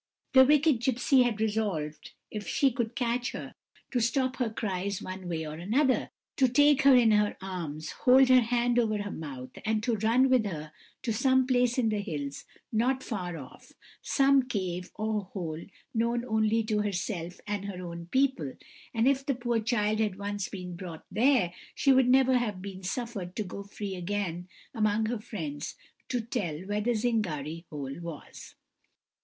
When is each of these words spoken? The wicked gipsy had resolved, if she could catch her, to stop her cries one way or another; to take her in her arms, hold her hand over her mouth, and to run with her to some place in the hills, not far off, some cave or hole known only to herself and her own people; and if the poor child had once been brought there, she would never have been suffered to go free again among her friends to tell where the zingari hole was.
The 0.33 0.45
wicked 0.45 0.79
gipsy 0.79 1.21
had 1.21 1.39
resolved, 1.39 2.13
if 2.31 2.47
she 2.47 2.71
could 2.71 2.95
catch 2.95 3.33
her, 3.33 3.53
to 3.91 3.99
stop 3.99 4.37
her 4.37 4.49
cries 4.49 4.99
one 4.99 5.29
way 5.29 5.45
or 5.45 5.53
another; 5.53 6.09
to 6.37 6.47
take 6.47 6.81
her 6.81 6.95
in 6.95 7.11
her 7.11 7.37
arms, 7.39 7.91
hold 7.91 8.29
her 8.29 8.39
hand 8.41 8.79
over 8.79 8.97
her 9.03 9.11
mouth, 9.11 9.51
and 9.63 9.83
to 9.83 9.97
run 9.97 10.27
with 10.27 10.43
her 10.47 10.71
to 11.03 11.13
some 11.13 11.45
place 11.45 11.77
in 11.77 11.89
the 11.89 11.99
hills, 12.01 12.45
not 12.71 13.03
far 13.03 13.37
off, 13.37 13.73
some 14.01 14.41
cave 14.41 14.89
or 14.95 15.25
hole 15.25 15.61
known 15.93 16.25
only 16.25 16.63
to 16.63 16.79
herself 16.81 17.39
and 17.45 17.65
her 17.65 17.85
own 17.85 18.07
people; 18.07 18.53
and 18.95 19.07
if 19.07 19.23
the 19.23 19.35
poor 19.35 19.59
child 19.59 19.99
had 19.99 20.17
once 20.17 20.49
been 20.49 20.75
brought 20.75 21.05
there, 21.11 21.53
she 21.75 21.93
would 21.93 22.09
never 22.09 22.39
have 22.39 22.59
been 22.59 22.81
suffered 22.81 23.35
to 23.35 23.43
go 23.43 23.61
free 23.61 23.93
again 23.93 24.47
among 24.73 25.05
her 25.05 25.19
friends 25.19 25.75
to 26.09 26.21
tell 26.21 26.57
where 26.61 26.81
the 26.81 26.95
zingari 26.95 27.65
hole 27.69 27.99
was. 27.99 28.55